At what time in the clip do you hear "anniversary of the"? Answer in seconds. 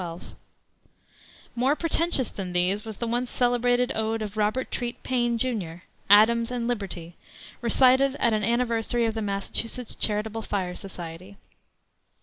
8.43-9.21